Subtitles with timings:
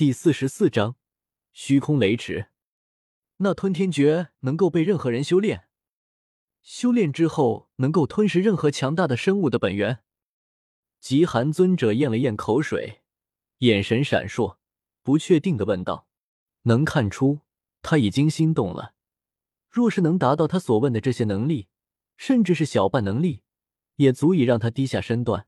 [0.00, 0.96] 第四十四章
[1.52, 2.46] 虚空雷池。
[3.36, 5.68] 那吞天诀能够被任何人修炼，
[6.62, 10.02] 修炼之后能够吞噬任何强大的生物的本源。
[11.00, 13.02] 极寒尊者咽了咽口水，
[13.58, 14.56] 眼神闪烁，
[15.02, 16.08] 不确定的问道
[16.64, 17.40] ：“能看出
[17.82, 18.94] 他已经心动了。
[19.68, 21.68] 若是能达到他所问的这些能力，
[22.16, 23.42] 甚至是小半能力，
[23.96, 25.46] 也足以让他低下身段。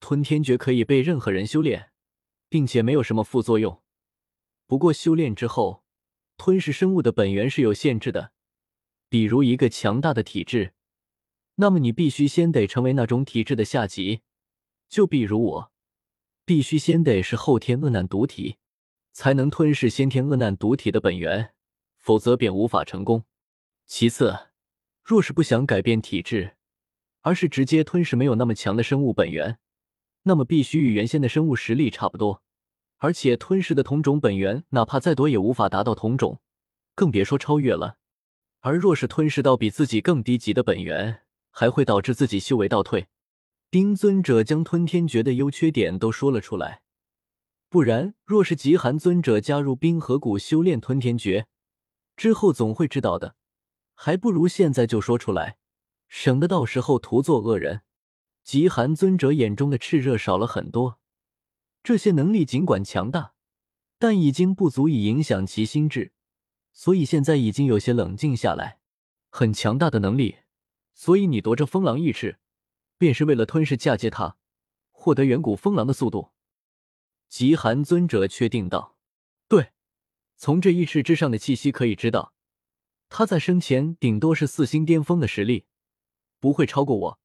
[0.00, 1.92] 吞天诀可以被任何人修炼，
[2.48, 3.80] 并且没有什么副作用。”
[4.74, 5.84] 不过修炼之后，
[6.36, 8.32] 吞噬生物的本源是有限制的。
[9.08, 10.74] 比如一个强大的体质，
[11.54, 14.22] 那么你必须先得成为那种体质的下级。
[14.88, 15.72] 就比如我，
[16.44, 18.56] 必须先得是后天恶难毒体，
[19.12, 21.54] 才能吞噬先天恶难毒体的本源，
[21.96, 23.22] 否则便无法成功。
[23.86, 24.36] 其次，
[25.04, 26.56] 若是不想改变体质，
[27.20, 29.60] 而是直接吞噬没有那么强的生物本源，
[30.24, 32.42] 那么必须与原先的生物实力差不多。
[33.04, 36.40] 而且吞噬的同种本源，哪怕再多也无法达到同种，
[36.94, 37.98] 更别说超越了。
[38.60, 43.08] 而若是吞噬到比自己更低级的本源，还会导致自己修为倒退。
[43.68, 46.80] 冰尊者将吞天诀的优缺点都说了出来。
[47.68, 51.46] 不然，若是极寒尊者加入冰河谷修炼吞天诀
[52.16, 53.34] 之后，总会知道的。
[53.94, 55.58] 还不如现在就说出来，
[56.08, 57.82] 省得到时候徒做恶人。
[58.42, 60.98] 极寒尊者眼中的炽热少了很多。
[61.84, 63.34] 这些能力尽管强大，
[63.98, 66.14] 但已经不足以影响其心智，
[66.72, 68.78] 所以现在已经有些冷静下来。
[69.28, 70.38] 很强大的能力，
[70.94, 72.38] 所以你夺着风狼意志，
[72.96, 74.38] 便是为了吞噬嫁接他，
[74.92, 76.30] 获得远古风狼的速度。
[77.28, 78.96] 极寒尊者确定道
[79.46, 79.72] ：“对，
[80.38, 82.32] 从这意识之上的气息可以知道，
[83.10, 85.66] 他在生前顶多是四星巅峰的实力，
[86.40, 87.20] 不会超过我。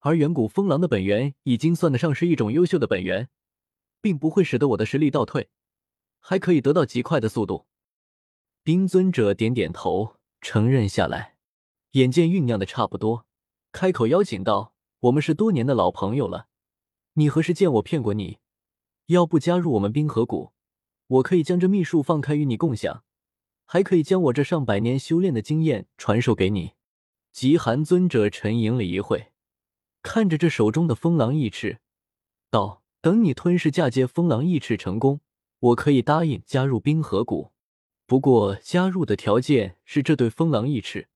[0.00, 3.28] 而远古风狼的本源已经算得上是一种优秀的本源。”
[4.02, 5.48] 并不会使得我的实力倒退，
[6.20, 7.66] 还可以得到极快的速度。
[8.62, 11.36] 冰尊者点点头，承认下来。
[11.92, 13.26] 眼见酝酿的差不多，
[13.70, 16.48] 开口邀请道：“我们是多年的老朋友了，
[17.14, 18.38] 你何时见我骗过你？
[19.06, 20.52] 要不加入我们冰河谷，
[21.06, 23.04] 我可以将这秘术放开与你共享，
[23.66, 26.72] 还可以将我这上百年修炼的经验传授给你。”
[27.32, 29.32] 极寒尊者沉吟了一会，
[30.02, 31.80] 看着这手中的风狼翼翅，
[32.50, 32.81] 道。
[33.02, 35.20] 等你吞噬嫁接风狼翼翅成功，
[35.58, 37.50] 我可以答应加入冰河谷。
[38.06, 41.08] 不过加入的条件是这对风狼翼翅，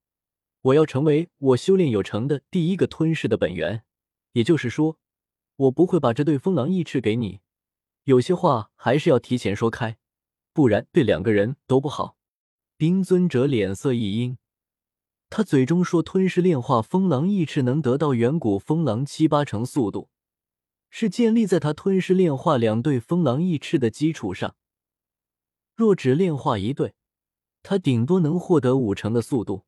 [0.62, 3.84] 我要成为我修炼有成的第一个吞噬的本源。
[4.32, 4.98] 也就是说，
[5.54, 7.38] 我不会把这对风狼翼翅给你。
[8.02, 9.96] 有些话还是要提前说开，
[10.52, 12.16] 不然对两个人都不好。
[12.76, 14.38] 冰尊者脸色一阴，
[15.30, 20.10] 他嘴中说吞噬炼化风狼翼翅能得到远古风狼七八成速度。
[20.98, 24.56] 是建立在他吞噬炼化两对风狼翼翅的基础上。
[25.74, 26.94] 若只炼化一对，
[27.62, 29.66] 他顶多能获得五成的速度。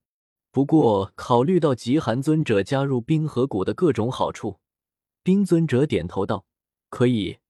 [0.50, 4.60] 不过，考虑到极寒尊者加入冰河谷的各种好处，
[5.22, 6.46] 冰尊者点头道
[6.88, 7.40] ：“可以。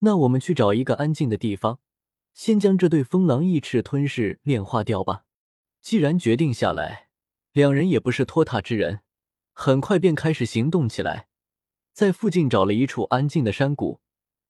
[0.00, 1.78] 那我们去找一个安静的地方，
[2.34, 5.26] 先将这对风狼翼翅吞噬炼化掉吧。”
[5.80, 7.08] 既然决定下来，
[7.52, 9.02] 两人也不是拖沓之人，
[9.52, 11.28] 很快便开始行动起来。
[11.92, 14.00] 在附近找了一处安静的山谷，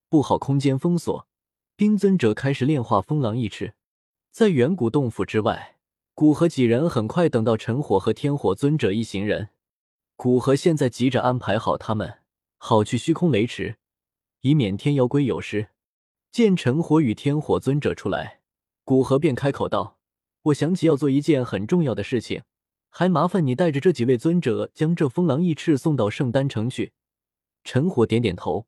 [0.09, 1.27] 布好空间封锁。
[1.75, 3.75] 冰尊者开始炼化风狼翼翅。
[4.31, 5.79] 在远古洞府之外，
[6.15, 9.49] 古河几人很快等到陈火和天火尊者一行人。
[10.15, 12.21] 古河现在急着安排好他们，
[12.59, 13.77] 好去虚空雷池，
[14.43, 15.71] 以免天妖龟有失。
[16.31, 18.41] 见陈火与天火尊者出来，
[18.85, 19.99] 古河便开口道
[20.45, 22.43] ：“我想起要做一件很重要的事情，
[22.89, 26.93] 还麻烦你带着这几位尊者将这风狼翼翅送到圣丹城去。”
[27.65, 28.67] 陈火点点头，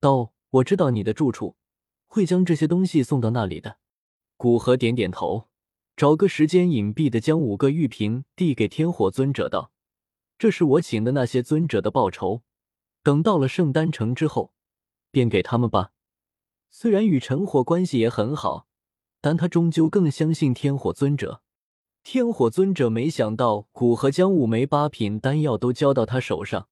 [0.00, 1.56] 道：“我知道你的住处，
[2.06, 3.78] 会将这些东西送到那里的。”
[4.36, 5.48] 古河点点头，
[5.96, 9.72] 找个时间隐蔽的将五个玉瓶递给天火尊者，道
[10.38, 12.42] ：“这是我请的那些尊者的报酬，
[13.02, 14.52] 等到了圣丹城之后，
[15.10, 15.90] 便给他们吧。”
[16.70, 18.68] 虽然与陈火关系也很好，
[19.20, 21.42] 但他终究更相信天火尊者。
[22.04, 26.68] 天火尊者没想到古河将五枚八品丹药都交到他手上。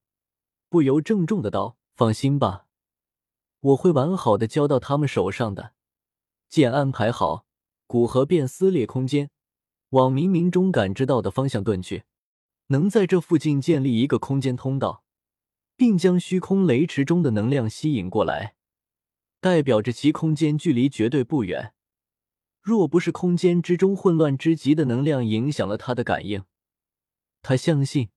[0.68, 2.66] 不由郑重的道：“放心吧，
[3.60, 5.72] 我会完好的交到他们手上的。”
[6.48, 7.46] 剑安排好，
[7.86, 9.30] 古河便撕裂空间，
[9.90, 12.04] 往冥冥中感知到的方向遁去。
[12.68, 15.04] 能在这附近建立一个空间通道，
[15.76, 18.56] 并将虚空雷池中的能量吸引过来，
[19.40, 21.74] 代表着其空间距离绝对不远。
[22.60, 26.42] 若不是空间之中混乱之极的能量影响了他的感应，
[27.42, 28.08] 他相信。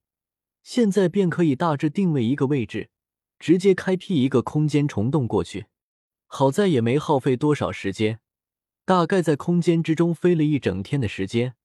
[0.71, 2.91] 现在便可以大致定位一个位置，
[3.39, 5.65] 直接开辟一个空间虫洞过去。
[6.27, 8.19] 好在也没耗费多少时间，
[8.85, 11.55] 大概在空间之中飞了一整天的时间，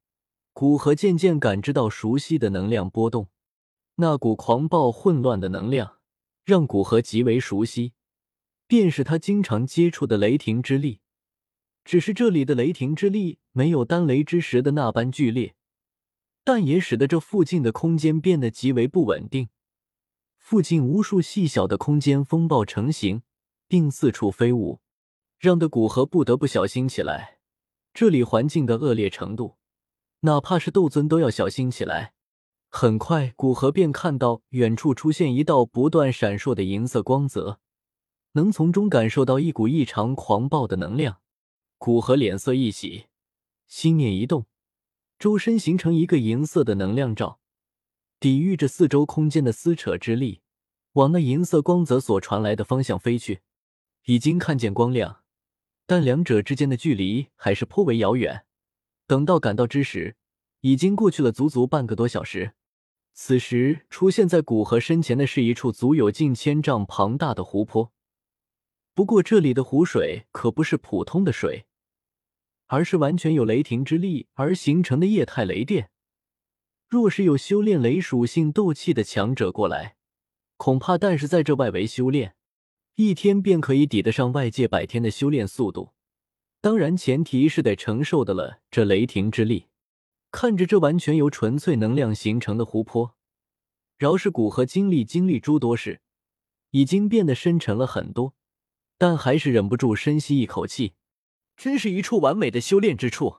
[0.54, 3.28] 古河渐渐感知到熟悉的能量波动。
[3.96, 5.98] 那股狂暴混乱的能量
[6.46, 7.92] 让古河极为熟悉，
[8.66, 11.00] 便是他经常接触的雷霆之力。
[11.84, 15.54] 只是这里的雷霆之力没有丹雷之时的那般剧烈，
[16.44, 19.48] 但也使得这附近的空间变得极为不稳定。
[20.36, 23.22] 附近无数细小的空间风暴成型，
[23.66, 24.80] 并四处飞舞，
[25.38, 27.38] 让的古河不得不小心起来。
[27.94, 29.56] 这里环境的恶劣程度，
[30.20, 32.12] 哪怕是斗尊都要小心起来。
[32.68, 37.60] 很快，古河便看到远处出现一道不断闪烁的银色光泽，
[38.32, 41.20] 能从中感受到一股异常狂暴的能量。
[41.78, 43.06] 古河脸色一喜，
[43.66, 44.46] 心念一动，
[45.24, 47.40] 周身形成一个银色的能量罩，
[48.20, 50.42] 抵御着四周空间的撕扯之力，
[50.92, 53.40] 往那银色光泽所传来的方向飞去。
[54.04, 55.22] 已经看见光亮，
[55.86, 58.44] 但两者之间的距离还是颇为遥远。
[59.06, 60.16] 等到赶到之时，
[60.60, 62.52] 已经过去了足足半个多小时。
[63.14, 67.94] 此时出现在古河身前的是一处足有近千丈庞大的湖泊，
[68.92, 71.64] 不过这里的湖水可不是普通的水，
[72.66, 75.90] 而是完全有雷霆之力而形成的液态雷电。
[76.88, 79.96] 若是有修炼雷属性斗气的强者过来，
[80.56, 82.36] 恐怕但是在这外围修炼，
[82.94, 85.92] 一天便可以抵得上外界百天的修炼速度。
[86.60, 89.66] 当然，前提是得承受的了这雷霆之力。
[90.30, 93.14] 看着这完全由纯粹能量形成的湖泊，
[93.98, 96.00] 饶是古河经历经历诸多事，
[96.70, 98.34] 已经变得深沉了很多，
[98.98, 100.94] 但还是忍不住深吸一口气。
[101.56, 103.38] 真是一处完美的修炼之处，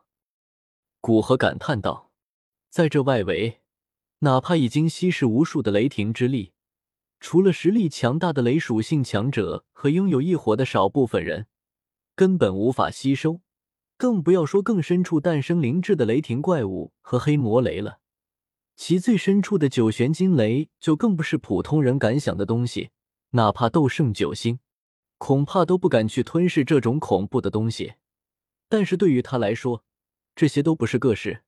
[1.01, 2.11] 古河感叹道。
[2.69, 3.61] 在这外围，
[4.19, 6.53] 哪怕已经稀释无数的雷霆之力，
[7.19, 11.47] 除了实力强大的雷属性强者和拥有异火的少部分人，
[12.15, 13.41] 根本无法吸收。
[13.97, 17.99] 更不要说更深处诞生灵智的雷霆怪物和黑魔雷了，
[18.75, 22.89] 其最深处的九玄金雷就更不是普通人敢想的东西，
[23.29, 24.59] 哪怕斗圣九星，
[25.17, 27.93] 恐怕都不敢去吞噬这种恐怖的东西。
[28.67, 29.83] 但是对于他来说，
[30.35, 31.43] 这些都不是个事。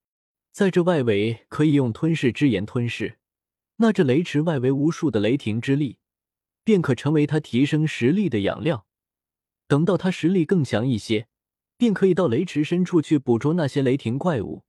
[0.52, 3.18] 在这外围可以用吞噬之炎吞噬，
[3.78, 6.00] 那这雷池外围无数的雷霆之力，
[6.64, 8.86] 便可成为他提升实力的养料。
[9.68, 11.28] 等到他实力更强一些。
[11.80, 14.64] 便可以到雷池深处去捕捉那些雷霆怪物，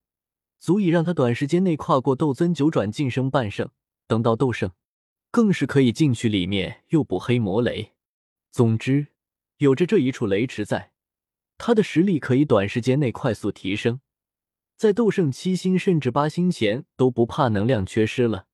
[0.58, 3.70] 足以让他短时间内跨过斗尊九转晋升半圣。
[4.06, 4.72] 等到斗圣，
[5.30, 7.94] 更是可以进去里面诱捕黑魔雷。
[8.52, 9.06] 总之，
[9.56, 10.92] 有着这一处雷池在，
[11.58, 14.00] 他的实力可以短时间内快速提升，
[14.76, 18.47] 在斗圣七星甚至八星前都不怕能量缺失了。